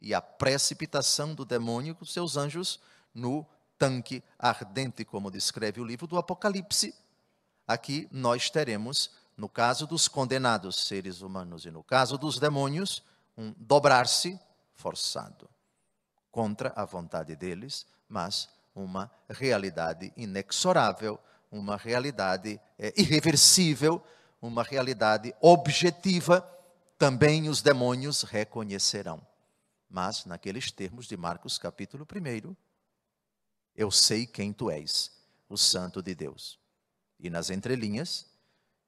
e 0.00 0.12
a 0.12 0.20
precipitação 0.20 1.34
do 1.34 1.44
demônio 1.44 1.94
com 1.94 2.04
seus 2.04 2.36
anjos 2.36 2.80
no 3.14 3.46
tanque 3.78 4.22
ardente, 4.38 5.04
como 5.04 5.30
descreve 5.30 5.80
o 5.80 5.84
livro 5.84 6.06
do 6.06 6.18
Apocalipse. 6.18 6.94
Aqui 7.66 8.08
nós 8.10 8.50
teremos 8.50 9.10
no 9.36 9.48
caso 9.48 9.86
dos 9.86 10.06
condenados 10.06 10.76
seres 10.76 11.20
humanos 11.20 11.64
e 11.64 11.70
no 11.70 11.82
caso 11.82 12.16
dos 12.16 12.38
demônios, 12.38 13.02
um 13.36 13.54
dobrar-se 13.58 14.38
forçado 14.72 15.48
contra 16.30 16.72
a 16.74 16.84
vontade 16.84 17.36
deles, 17.36 17.86
mas 18.08 18.48
uma 18.74 19.10
realidade 19.28 20.12
inexorável, 20.16 21.18
uma 21.50 21.76
realidade 21.76 22.60
é, 22.78 22.92
irreversível, 23.00 24.02
uma 24.42 24.62
realidade 24.62 25.34
objetiva, 25.40 26.40
também 26.98 27.48
os 27.48 27.62
demônios 27.62 28.22
reconhecerão. 28.22 29.24
Mas, 29.88 30.24
naqueles 30.24 30.72
termos 30.72 31.06
de 31.06 31.16
Marcos 31.16 31.56
capítulo 31.56 32.04
1, 32.04 32.54
eu 33.76 33.90
sei 33.90 34.26
quem 34.26 34.52
tu 34.52 34.70
és, 34.70 35.12
o 35.48 35.56
Santo 35.56 36.02
de 36.02 36.14
Deus. 36.14 36.58
E 37.18 37.30
nas 37.30 37.48
entrelinhas, 37.48 38.26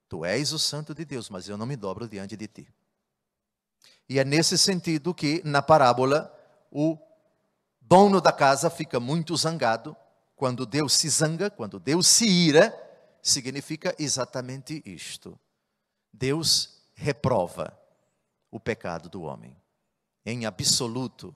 Tu 0.09 0.25
és 0.25 0.53
o 0.53 0.59
Santo 0.59 0.95
de 0.95 1.05
Deus, 1.05 1.29
mas 1.29 1.49
eu 1.49 1.57
não 1.57 1.67
me 1.67 1.77
dobro 1.77 2.09
diante 2.09 2.37
de 2.37 2.47
ti. 2.47 2.69
E 4.09 4.19
é 4.19 4.25
nesse 4.25 4.57
sentido 4.57 5.15
que, 5.15 5.43
na 5.45 5.61
parábola, 5.61 6.33
o 6.71 6.99
dono 7.81 8.21
da 8.21 8.33
casa 8.33 8.71
fica 8.71 9.01
muito 9.01 9.37
zangado. 9.37 9.97
Quando 10.37 10.67
Deus 10.67 10.93
se 10.93 11.09
zanga, 11.09 11.51
quando 11.51 11.81
Deus 11.81 12.07
se 12.07 12.27
ira, 12.27 12.75
significa 13.23 13.95
exatamente 13.99 14.83
isto. 14.85 15.39
Deus 16.13 16.83
reprova 16.95 17.77
o 18.51 18.61
pecado 18.61 19.09
do 19.09 19.23
homem. 19.23 19.57
Em 20.25 20.47
absoluto, 20.47 21.35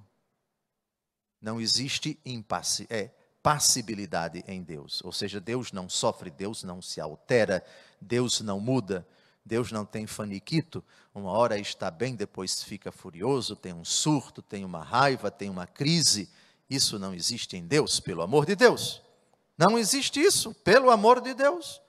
não 1.40 1.60
existe 1.60 2.18
impasse, 2.24 2.86
é 2.90 3.10
passibilidade 3.42 4.44
em 4.46 4.62
Deus. 4.62 5.02
Ou 5.04 5.12
seja, 5.12 5.40
Deus 5.40 5.72
não 5.72 5.88
sofre, 5.88 6.30
Deus 6.30 6.62
não 6.62 6.82
se 6.82 7.00
altera, 7.00 7.64
Deus 8.00 8.40
não 8.40 8.60
muda, 8.60 9.06
Deus 9.50 9.72
não 9.72 9.84
tem 9.84 10.06
faniquito. 10.06 10.82
Uma 11.12 11.32
hora 11.32 11.58
está 11.58 11.90
bem, 11.90 12.14
depois 12.14 12.62
fica 12.62 12.92
furioso, 12.92 13.56
tem 13.56 13.72
um 13.72 13.84
surto, 13.84 14.40
tem 14.40 14.64
uma 14.64 14.80
raiva, 14.80 15.28
tem 15.28 15.50
uma 15.50 15.66
crise. 15.66 16.30
Isso 16.70 17.00
não 17.00 17.12
existe 17.12 17.56
em 17.56 17.66
Deus, 17.66 17.98
pelo 17.98 18.22
amor 18.22 18.46
de 18.46 18.54
Deus. 18.54 19.02
Não 19.58 19.76
existe 19.76 20.20
isso, 20.20 20.54
pelo 20.54 20.88
amor 20.88 21.20
de 21.20 21.34
Deus. 21.34 21.82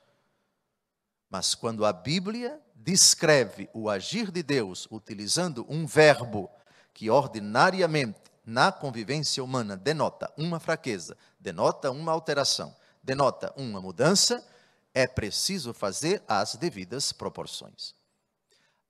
Mas 1.29 1.53
quando 1.53 1.85
a 1.85 1.93
Bíblia 1.93 2.59
descreve 2.73 3.69
o 3.75 3.91
agir 3.91 4.31
de 4.31 4.41
Deus 4.41 4.87
utilizando 4.89 5.63
um 5.69 5.85
verbo 5.85 6.49
que 6.95 7.11
ordinariamente 7.11 8.19
na 8.43 8.71
convivência 8.71 9.43
humana 9.43 9.77
denota 9.77 10.33
uma 10.35 10.59
fraqueza, 10.59 11.15
denota 11.39 11.91
uma 11.91 12.11
alteração, 12.11 12.75
denota 13.03 13.53
uma 13.55 13.79
mudança, 13.79 14.43
é 14.93 15.07
preciso 15.07 15.73
fazer 15.73 16.21
as 16.27 16.55
devidas 16.55 17.11
proporções. 17.11 17.93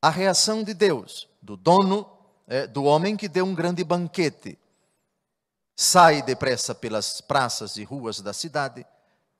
A 0.01 0.10
reação 0.10 0.63
de 0.63 0.74
Deus, 0.74 1.27
do 1.41 1.55
dono, 1.55 2.10
é, 2.48 2.65
do 2.65 2.84
homem 2.84 3.15
que 3.15 3.27
deu 3.27 3.46
um 3.46 3.53
grande 3.53 3.84
banquete, 3.84 4.58
sai 5.75 6.22
depressa 6.22 6.74
pelas 6.74 7.22
praças 7.22 7.77
e 7.77 7.84
ruas 7.84 8.20
da 8.20 8.34
cidade, 8.34 8.86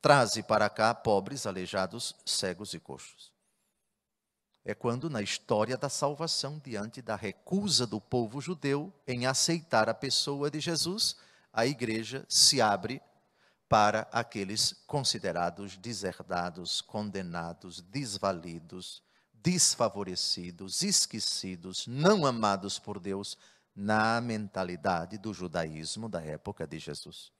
traze 0.00 0.42
para 0.42 0.68
cá 0.68 0.94
pobres, 0.94 1.46
aleijados, 1.46 2.14
cegos 2.24 2.74
e 2.74 2.80
coxos. 2.80 3.32
É 4.64 4.74
quando, 4.74 5.10
na 5.10 5.20
história 5.20 5.76
da 5.76 5.88
salvação, 5.88 6.60
diante 6.64 7.02
da 7.02 7.16
recusa 7.16 7.84
do 7.84 8.00
povo 8.00 8.40
judeu 8.40 8.92
em 9.06 9.26
aceitar 9.26 9.88
a 9.88 9.94
pessoa 9.94 10.48
de 10.48 10.60
Jesus, 10.60 11.16
a 11.52 11.66
igreja 11.66 12.24
se 12.28 12.60
abre 12.60 13.02
para 13.72 14.06
aqueles 14.12 14.74
considerados 14.86 15.78
deserdados, 15.78 16.82
condenados, 16.82 17.80
desvalidos, 17.80 19.02
desfavorecidos, 19.32 20.82
esquecidos, 20.82 21.86
não 21.86 22.26
amados 22.26 22.78
por 22.78 23.00
Deus, 23.00 23.38
na 23.74 24.20
mentalidade 24.20 25.16
do 25.16 25.32
judaísmo 25.32 26.06
da 26.06 26.22
época 26.22 26.66
de 26.66 26.78
Jesus. 26.78 27.32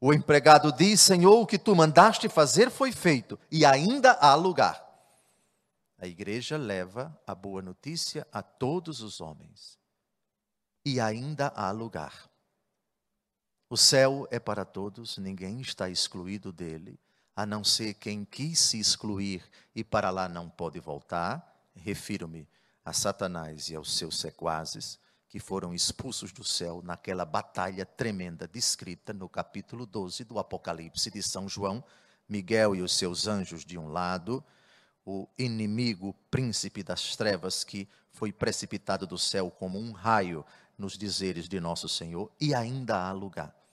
O 0.00 0.14
empregado 0.14 0.70
diz: 0.70 1.00
Senhor, 1.00 1.40
o 1.40 1.46
que 1.46 1.58
tu 1.58 1.74
mandaste 1.74 2.28
fazer 2.28 2.70
foi 2.70 2.92
feito, 2.92 3.36
e 3.50 3.64
ainda 3.64 4.12
há 4.12 4.36
lugar. 4.36 4.80
A 5.98 6.06
igreja 6.06 6.56
leva 6.56 7.20
a 7.26 7.34
boa 7.34 7.60
notícia 7.60 8.24
a 8.30 8.44
todos 8.44 9.00
os 9.00 9.20
homens, 9.20 9.76
e 10.84 11.00
ainda 11.00 11.48
há 11.48 11.72
lugar. 11.72 12.32
O 13.74 13.76
céu 13.76 14.28
é 14.30 14.38
para 14.38 14.64
todos, 14.64 15.18
ninguém 15.18 15.60
está 15.60 15.90
excluído 15.90 16.52
dele, 16.52 16.96
a 17.34 17.44
não 17.44 17.64
ser 17.64 17.94
quem 17.94 18.24
quis 18.24 18.60
se 18.60 18.78
excluir 18.78 19.42
e 19.74 19.82
para 19.82 20.10
lá 20.10 20.28
não 20.28 20.48
pode 20.48 20.78
voltar. 20.78 21.60
Refiro-me 21.74 22.48
a 22.84 22.92
Satanás 22.92 23.70
e 23.70 23.74
aos 23.74 23.96
seus 23.96 24.20
sequazes, 24.20 24.96
que 25.28 25.40
foram 25.40 25.74
expulsos 25.74 26.30
do 26.30 26.44
céu 26.44 26.82
naquela 26.84 27.24
batalha 27.24 27.84
tremenda 27.84 28.46
descrita 28.46 29.12
no 29.12 29.28
capítulo 29.28 29.86
12 29.86 30.22
do 30.22 30.38
Apocalipse 30.38 31.10
de 31.10 31.20
São 31.20 31.48
João. 31.48 31.82
Miguel 32.28 32.76
e 32.76 32.80
os 32.80 32.96
seus 32.96 33.26
anjos 33.26 33.64
de 33.64 33.76
um 33.76 33.88
lado, 33.88 34.44
o 35.04 35.26
inimigo, 35.36 36.14
príncipe 36.30 36.84
das 36.84 37.16
trevas, 37.16 37.64
que 37.64 37.88
foi 38.12 38.32
precipitado 38.32 39.04
do 39.04 39.18
céu 39.18 39.50
como 39.50 39.80
um 39.80 39.90
raio 39.90 40.46
nos 40.78 40.96
dizeres 40.96 41.48
de 41.48 41.58
nosso 41.58 41.88
Senhor, 41.88 42.30
e 42.40 42.54
ainda 42.54 43.08
há 43.08 43.10
lugar. 43.10 43.63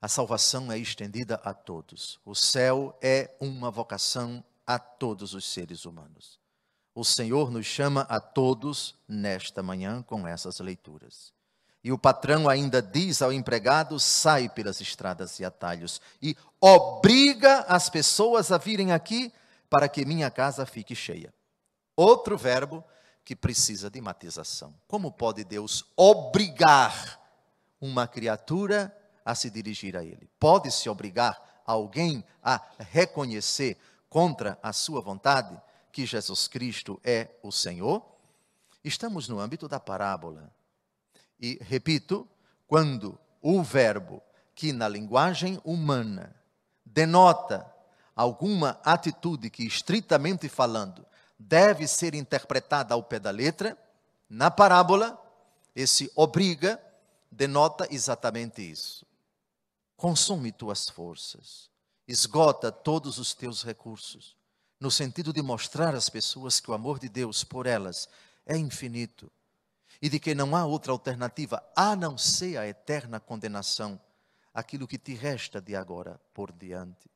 A 0.00 0.08
salvação 0.08 0.72
é 0.72 0.78
estendida 0.78 1.34
a 1.44 1.52
todos. 1.52 2.18
O 2.24 2.34
céu 2.34 2.96
é 3.02 3.36
uma 3.38 3.70
vocação 3.70 4.42
a 4.66 4.78
todos 4.78 5.34
os 5.34 5.44
seres 5.44 5.84
humanos. 5.84 6.38
O 6.94 7.04
Senhor 7.04 7.50
nos 7.50 7.66
chama 7.66 8.02
a 8.02 8.18
todos 8.18 8.94
nesta 9.06 9.62
manhã 9.62 10.02
com 10.02 10.26
essas 10.26 10.58
leituras. 10.58 11.34
E 11.84 11.92
o 11.92 11.98
patrão 11.98 12.48
ainda 12.48 12.80
diz 12.80 13.20
ao 13.20 13.32
empregado: 13.32 14.00
sai 14.00 14.48
pelas 14.48 14.80
estradas 14.80 15.38
e 15.38 15.44
atalhos 15.44 16.00
e 16.20 16.34
obriga 16.60 17.60
as 17.68 17.90
pessoas 17.90 18.50
a 18.50 18.56
virem 18.56 18.92
aqui 18.92 19.32
para 19.68 19.88
que 19.88 20.04
minha 20.06 20.30
casa 20.30 20.64
fique 20.64 20.94
cheia. 20.94 21.32
Outro 21.94 22.38
verbo 22.38 22.82
que 23.22 23.36
precisa 23.36 23.90
de 23.90 24.00
matização. 24.00 24.74
Como 24.88 25.12
pode 25.12 25.44
Deus 25.44 25.84
obrigar 25.94 27.20
uma 27.80 28.08
criatura 28.08 28.94
a 29.24 29.34
se 29.34 29.50
dirigir 29.50 29.96
a 29.96 30.04
Ele? 30.04 30.28
Pode-se 30.38 30.88
obrigar 30.88 31.62
alguém 31.66 32.24
a 32.42 32.60
reconhecer 32.78 33.78
contra 34.08 34.58
a 34.62 34.72
sua 34.72 35.00
vontade? 35.00 35.60
que 35.92 36.06
Jesus 36.06 36.48
Cristo 36.48 37.00
é 37.04 37.28
o 37.42 37.50
Senhor, 37.50 38.02
estamos 38.84 39.28
no 39.28 39.40
âmbito 39.40 39.68
da 39.68 39.80
parábola. 39.80 40.52
E, 41.40 41.58
repito, 41.62 42.28
quando 42.66 43.18
o 43.42 43.62
verbo 43.62 44.22
que 44.54 44.72
na 44.72 44.88
linguagem 44.88 45.60
humana 45.64 46.34
denota 46.84 47.66
alguma 48.14 48.80
atitude 48.84 49.50
que, 49.50 49.64
estritamente 49.64 50.48
falando, 50.48 51.04
deve 51.38 51.86
ser 51.86 52.14
interpretada 52.14 52.94
ao 52.94 53.02
pé 53.02 53.18
da 53.18 53.30
letra, 53.30 53.76
na 54.28 54.50
parábola, 54.50 55.18
esse 55.74 56.10
obriga 56.14 56.80
denota 57.30 57.86
exatamente 57.90 58.62
isso. 58.62 59.06
Consome 60.00 60.50
tuas 60.50 60.88
forças, 60.88 61.68
esgota 62.08 62.72
todos 62.72 63.18
os 63.18 63.34
teus 63.34 63.62
recursos, 63.62 64.34
no 64.80 64.90
sentido 64.90 65.30
de 65.30 65.42
mostrar 65.42 65.94
às 65.94 66.08
pessoas 66.08 66.58
que 66.58 66.70
o 66.70 66.72
amor 66.72 66.98
de 66.98 67.06
Deus 67.06 67.44
por 67.44 67.66
elas 67.66 68.08
é 68.46 68.56
infinito 68.56 69.30
e 70.00 70.08
de 70.08 70.18
que 70.18 70.34
não 70.34 70.56
há 70.56 70.64
outra 70.64 70.90
alternativa 70.90 71.62
a 71.76 71.94
não 71.94 72.16
ser 72.16 72.56
a 72.56 72.66
eterna 72.66 73.20
condenação, 73.20 74.00
aquilo 74.54 74.88
que 74.88 74.96
te 74.96 75.12
resta 75.12 75.60
de 75.60 75.76
agora 75.76 76.18
por 76.32 76.50
diante. 76.50 77.10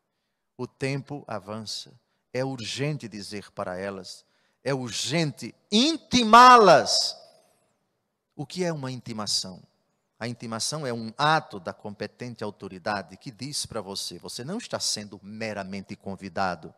O 0.55 0.67
tempo 0.67 1.25
avança, 1.27 1.91
é 2.35 2.45
urgente 2.45 3.09
dizer 3.09 3.51
para 3.53 3.79
elas, 3.79 4.27
é 4.63 4.75
urgente 4.75 5.55
intimá-las. 5.73 7.17
O 8.37 8.45
que 8.45 8.63
é 8.63 8.71
uma 8.71 8.93
intimação? 8.93 9.63
A 10.25 10.27
intimação 10.27 10.87
é 10.87 10.93
um 10.93 11.13
ato 11.19 11.61
da 11.61 11.75
competente 11.75 12.43
autoridade 12.43 13.15
que 13.19 13.31
diz 13.31 13.67
para 13.67 13.83
você: 13.83 14.19
você 14.19 14.43
não 14.43 14.57
está 14.57 14.81
sendo 14.81 15.21
meramente 15.23 15.95
convidado, 15.95 16.73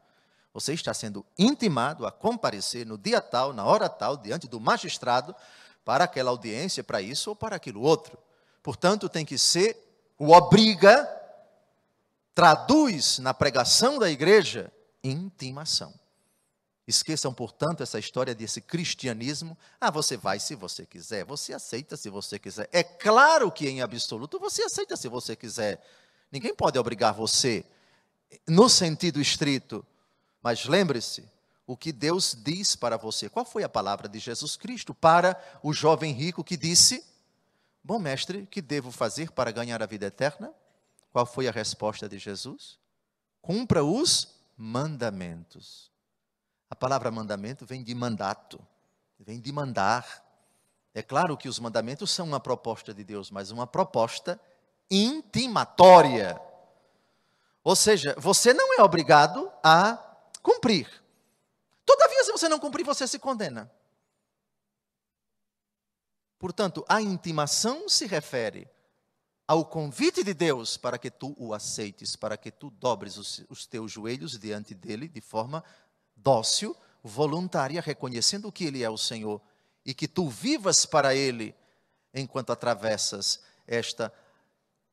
você 0.52 0.74
está 0.74 0.92
sendo 0.92 1.24
intimado 1.38 2.04
a 2.08 2.10
comparecer 2.10 2.84
no 2.84 2.98
dia 2.98 3.20
tal, 3.20 3.52
na 3.52 3.64
hora 3.64 3.88
tal, 3.88 4.16
diante 4.16 4.48
do 4.48 4.58
magistrado, 4.58 5.32
para 5.84 6.02
aquela 6.02 6.32
audiência, 6.32 6.82
para 6.82 7.00
isso 7.00 7.30
ou 7.30 7.36
para 7.36 7.54
aquilo 7.54 7.82
outro. 7.82 8.18
Portanto, 8.64 9.08
tem 9.08 9.24
que 9.24 9.38
ser 9.38 10.10
o 10.18 10.32
obriga, 10.32 11.08
traduz 12.34 13.20
na 13.20 13.32
pregação 13.32 13.96
da 13.96 14.10
igreja 14.10 14.72
intimação. 15.04 15.94
Esqueçam, 16.86 17.34
portanto, 17.34 17.82
essa 17.82 17.98
história 17.98 18.34
desse 18.34 18.60
cristianismo. 18.60 19.58
Ah, 19.80 19.90
você 19.90 20.16
vai 20.16 20.38
se 20.38 20.54
você 20.54 20.86
quiser, 20.86 21.24
você 21.24 21.52
aceita 21.52 21.96
se 21.96 22.08
você 22.08 22.38
quiser. 22.38 22.68
É 22.72 22.84
claro 22.84 23.50
que 23.50 23.68
em 23.68 23.82
absoluto 23.82 24.38
você 24.38 24.62
aceita 24.62 24.96
se 24.96 25.08
você 25.08 25.34
quiser. 25.34 25.84
Ninguém 26.30 26.54
pode 26.54 26.78
obrigar 26.78 27.12
você, 27.12 27.64
no 28.46 28.68
sentido 28.68 29.20
estrito, 29.20 29.84
mas 30.42 30.66
lembre-se, 30.66 31.28
o 31.66 31.76
que 31.76 31.90
Deus 31.90 32.36
diz 32.40 32.76
para 32.76 32.96
você. 32.96 33.28
Qual 33.28 33.44
foi 33.44 33.64
a 33.64 33.68
palavra 33.68 34.08
de 34.08 34.20
Jesus 34.20 34.56
Cristo 34.56 34.94
para 34.94 35.36
o 35.62 35.72
jovem 35.72 36.12
rico 36.12 36.44
que 36.44 36.56
disse: 36.56 37.04
Bom 37.82 37.98
mestre, 37.98 38.46
que 38.46 38.62
devo 38.62 38.92
fazer 38.92 39.32
para 39.32 39.50
ganhar 39.50 39.82
a 39.82 39.86
vida 39.86 40.06
eterna? 40.06 40.52
Qual 41.12 41.26
foi 41.26 41.48
a 41.48 41.52
resposta 41.52 42.08
de 42.08 42.18
Jesus? 42.18 42.78
Cumpra 43.42 43.82
os 43.82 44.28
mandamentos. 44.56 45.90
A 46.68 46.74
palavra 46.74 47.10
mandamento 47.10 47.64
vem 47.64 47.82
de 47.82 47.94
mandato, 47.94 48.60
vem 49.18 49.40
de 49.40 49.52
mandar. 49.52 50.24
É 50.92 51.02
claro 51.02 51.36
que 51.36 51.48
os 51.48 51.58
mandamentos 51.58 52.10
são 52.10 52.26
uma 52.26 52.40
proposta 52.40 52.92
de 52.92 53.04
Deus, 53.04 53.30
mas 53.30 53.50
uma 53.50 53.66
proposta 53.66 54.40
intimatória. 54.90 56.40
Ou 57.62 57.76
seja, 57.76 58.14
você 58.18 58.52
não 58.54 58.78
é 58.78 58.82
obrigado 58.82 59.50
a 59.62 59.96
cumprir. 60.42 60.88
Todavia, 61.84 62.24
se 62.24 62.32
você 62.32 62.48
não 62.48 62.58
cumprir, 62.58 62.84
você 62.84 63.06
se 63.06 63.18
condena. 63.18 63.70
Portanto, 66.38 66.84
a 66.88 67.00
intimação 67.00 67.88
se 67.88 68.06
refere 68.06 68.68
ao 69.48 69.64
convite 69.64 70.24
de 70.24 70.34
Deus 70.34 70.76
para 70.76 70.98
que 70.98 71.10
tu 71.10 71.34
o 71.38 71.54
aceites, 71.54 72.16
para 72.16 72.36
que 72.36 72.50
tu 72.50 72.70
dobres 72.70 73.16
os, 73.16 73.44
os, 73.48 73.66
teus 73.66 73.92
joelhos 73.92 74.38
diante 74.38 74.74
dele 74.74 75.08
de 75.08 75.20
forma 75.20 75.64
dócil, 76.16 76.76
voluntária, 77.02 77.80
reconhecendo 77.80 78.50
que 78.50 78.64
ele 78.64 78.82
é 78.82 78.90
o 78.90 78.96
Senhor 78.96 79.40
e 79.84 79.94
que 79.94 80.08
tu 80.08 80.28
vivas 80.28 80.84
para 80.84 81.14
ele 81.14 81.54
enquanto 82.12 82.50
atravessas 82.50 83.42
esta 83.66 84.12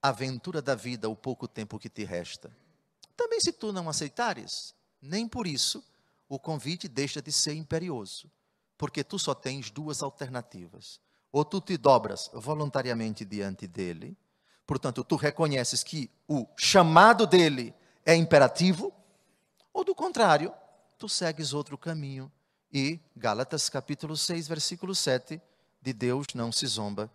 aventura 0.01 0.61
da 0.61 0.75
vida, 0.75 1.09
o 1.09 1.15
pouco 1.15 1.47
tempo 1.47 1.79
que 1.79 1.89
te 1.89 2.03
resta. 2.03 2.55
Também 3.15 3.39
se 3.39 3.53
tu 3.53 3.71
não 3.71 3.89
aceitares, 3.89 4.75
nem 5.01 5.27
por 5.27 5.47
isso 5.47 5.83
o 6.27 6.37
convite 6.37 6.87
deixa 6.87 7.21
de 7.21 7.31
ser 7.31 7.53
imperioso, 7.53 8.29
porque 8.77 9.03
tu 9.03 9.17
só 9.17 9.33
tens 9.33 9.69
duas 9.71 10.01
alternativas. 10.01 10.99
Ou 11.31 11.43
tu 11.43 11.61
te 11.61 11.77
dobras 11.77 12.29
voluntariamente 12.33 13.25
diante 13.25 13.65
dele, 13.65 14.15
portanto, 14.67 15.03
tu 15.03 15.15
reconheces 15.15 15.83
que 15.83 16.09
o 16.27 16.47
chamado 16.55 17.25
dele 17.25 17.73
é 18.05 18.15
imperativo, 18.15 18.93
ou 19.71 19.83
do 19.83 19.95
contrário, 19.95 20.53
tu 21.03 21.09
segues 21.09 21.51
outro 21.51 21.77
caminho. 21.77 22.31
E 22.71 22.97
Gálatas 23.13 23.67
capítulo 23.67 24.15
6, 24.15 24.47
versículo 24.47 24.95
7, 24.95 25.41
de 25.81 25.91
Deus 25.91 26.27
não 26.33 26.49
se 26.49 26.65
zomba, 26.65 27.11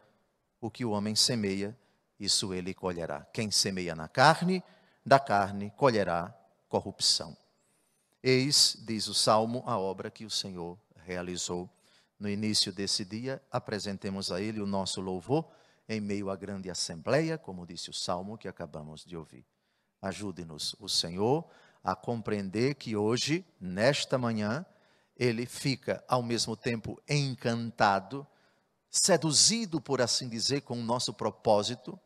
o 0.61 0.71
que 0.71 0.85
o 0.85 0.91
homem 0.91 1.15
semeia, 1.15 1.75
isso 2.21 2.53
ele 2.53 2.75
colherá. 2.75 3.27
Quem 3.33 3.51
semeia 3.51 3.97
na 3.97 4.07
carne, 4.07 4.63
da 5.07 5.19
carne 5.19 5.73
colherá 5.75 6.37
corrupção. 6.69 7.35
Eis, 8.23 8.77
diz 8.87 9.07
o 9.07 9.15
Salmo, 9.15 9.63
a 9.65 9.79
obra 9.79 10.11
que 10.11 10.27
o 10.27 10.31
Senhor 10.31 10.79
realizou. 10.97 11.67
No 12.21 12.29
início 12.29 12.71
desse 12.71 13.07
dia, 13.07 13.43
apresentemos 13.51 14.31
a 14.31 14.39
Ele 14.39 14.61
o 14.61 14.67
nosso 14.67 15.01
louvor 15.01 15.49
em 15.89 15.99
meio 15.99 16.29
à 16.29 16.37
grande 16.37 16.69
assembleia, 16.69 17.39
como 17.39 17.67
disse 17.67 17.89
o 17.89 17.95
Salmo 17.95 18.37
que 18.37 18.49
acabamos 18.49 19.03
de 19.03 19.17
ouvir. 19.17 19.47
Ajude-nos, 20.03 20.77
o 20.79 20.91
Senhor, 20.91 21.49
a 21.83 21.95
compreender 21.95 22.75
que 22.75 22.97
hoje, 22.97 23.45
nesta 23.61 24.19
manhã, 24.19 24.65
Ele 25.17 25.47
fica 25.47 26.03
ao 26.09 26.23
mesmo 26.23 26.57
tempo 26.57 27.01
encantado, 27.09 28.27
seduzido, 28.91 29.81
por 29.81 30.01
assim 30.01 30.29
dizer, 30.29 30.63
com 30.63 30.79
o 30.79 30.85
nosso 30.85 31.13
propósito, 31.13 31.99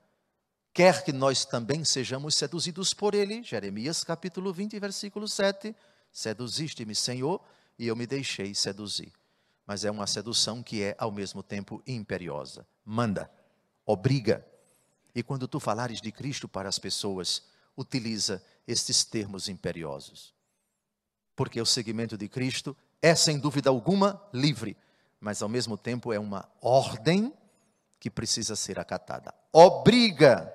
quer 0.72 1.04
que 1.04 1.12
nós 1.12 1.44
também 1.44 1.84
sejamos 1.84 2.34
seduzidos 2.34 2.92
por 2.92 3.14
Ele. 3.14 3.42
Jeremias 3.42 4.04
capítulo 4.04 4.52
20, 4.52 4.78
versículo 4.78 5.28
7. 5.28 5.74
Seduziste-me, 6.12 6.94
Senhor, 6.94 7.40
e 7.78 7.86
eu 7.86 7.96
me 7.96 8.06
deixei 8.06 8.54
seduzir. 8.54 9.12
Mas 9.66 9.84
é 9.84 9.90
uma 9.90 10.06
sedução 10.06 10.62
que 10.62 10.82
é 10.82 10.94
ao 10.98 11.10
mesmo 11.10 11.42
tempo 11.42 11.82
imperiosa. 11.86 12.66
Manda, 12.84 13.30
obriga. 13.86 14.46
E 15.14 15.22
quando 15.22 15.46
tu 15.46 15.60
falares 15.60 16.00
de 16.00 16.10
Cristo 16.10 16.48
para 16.48 16.68
as 16.68 16.78
pessoas, 16.78 17.42
utiliza 17.76 18.42
estes 18.66 19.04
termos 19.04 19.48
imperiosos. 19.48 20.34
Porque 21.34 21.60
o 21.60 21.66
seguimento 21.66 22.16
de 22.16 22.28
Cristo 22.28 22.76
é, 23.00 23.14
sem 23.14 23.38
dúvida 23.38 23.68
alguma, 23.68 24.22
livre, 24.32 24.76
mas 25.20 25.42
ao 25.42 25.48
mesmo 25.48 25.76
tempo 25.76 26.12
é 26.12 26.18
uma 26.18 26.48
ordem 26.60 27.32
que 27.98 28.10
precisa 28.10 28.54
ser 28.54 28.78
acatada. 28.78 29.34
Obriga, 29.52 30.52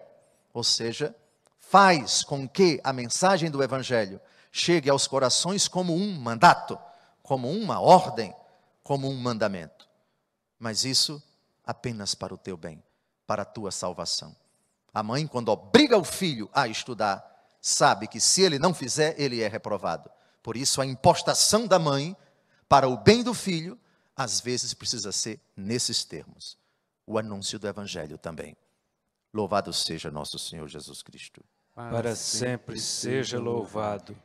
ou 0.54 0.64
seja, 0.64 1.16
faz 1.58 2.24
com 2.24 2.48
que 2.48 2.80
a 2.84 2.94
mensagem 2.94 3.52
do 3.52 3.62
Evangelho 3.62 4.20
chegue 4.52 4.90
aos 4.90 5.08
corações 5.08 5.68
como 5.68 5.94
um 5.94 6.14
mandato, 6.20 6.80
como 7.22 7.50
uma 7.50 7.80
ordem, 7.80 8.34
como 8.84 9.10
um 9.10 9.16
mandamento. 9.18 9.88
Mas 10.58 10.86
isso 10.86 11.22
apenas 11.66 12.16
para 12.16 12.34
o 12.34 12.38
teu 12.38 12.56
bem, 12.56 12.82
para 13.26 13.42
a 13.42 13.46
tua 13.46 13.72
salvação. 13.72 14.36
A 14.94 15.04
mãe, 15.04 15.28
quando 15.28 15.50
obriga 15.50 15.98
o 15.98 16.04
filho 16.04 16.50
a 16.54 16.68
estudar, 16.68 17.24
sabe 17.62 18.08
que 18.08 18.20
se 18.20 18.42
ele 18.42 18.58
não 18.58 18.74
fizer, 18.74 19.20
ele 19.20 19.42
é 19.42 19.48
reprovado. 19.48 20.10
Por 20.42 20.56
isso, 20.56 20.82
a 20.82 20.86
impostação 20.86 21.68
da 21.68 21.78
mãe 21.78 22.16
para 22.68 22.88
o 22.88 22.98
bem 22.98 23.24
do 23.24 23.34
filho, 23.34 23.80
às 24.16 24.42
vezes 24.42 24.74
precisa 24.74 25.12
ser 25.12 25.40
nesses 25.56 26.04
termos. 26.04 26.58
O 27.06 27.18
anúncio 27.18 27.58
do 27.58 27.68
evangelho 27.68 28.18
também. 28.18 28.56
Louvado 29.34 29.72
seja 29.72 30.12
nosso 30.12 30.38
Senhor 30.38 30.68
Jesus 30.68 31.02
Cristo. 31.02 31.44
Para 31.74 32.16
sempre 32.16 32.80
seja 32.80 33.40
louvado. 33.40 34.18